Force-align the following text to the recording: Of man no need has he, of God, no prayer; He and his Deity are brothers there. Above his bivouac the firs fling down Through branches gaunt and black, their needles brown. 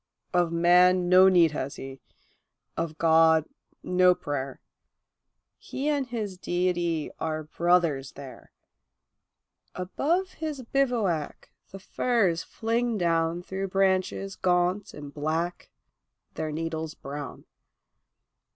Of 0.33 0.51
man 0.51 1.09
no 1.09 1.29
need 1.29 1.51
has 1.51 1.75
he, 1.75 2.01
of 2.75 2.97
God, 2.97 3.45
no 3.83 4.15
prayer; 4.15 4.59
He 5.59 5.89
and 5.89 6.07
his 6.07 6.39
Deity 6.39 7.11
are 7.19 7.43
brothers 7.43 8.13
there. 8.13 8.51
Above 9.75 10.31
his 10.33 10.63
bivouac 10.63 11.51
the 11.69 11.77
firs 11.77 12.41
fling 12.41 12.97
down 12.97 13.43
Through 13.43 13.67
branches 13.67 14.35
gaunt 14.35 14.95
and 14.95 15.13
black, 15.13 15.69
their 16.33 16.51
needles 16.51 16.95
brown. 16.95 17.45